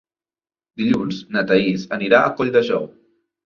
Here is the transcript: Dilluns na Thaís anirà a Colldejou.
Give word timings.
Dilluns 0.83 1.21
na 1.37 1.45
Thaís 1.53 1.87
anirà 2.01 2.25
a 2.25 2.35
Colldejou. 2.41 2.93